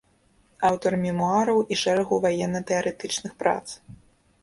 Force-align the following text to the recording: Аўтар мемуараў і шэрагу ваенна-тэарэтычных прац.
Аўтар 0.69 0.97
мемуараў 1.03 1.63
і 1.75 1.79
шэрагу 1.83 2.21
ваенна-тэарэтычных 2.27 3.41
прац. 3.45 3.65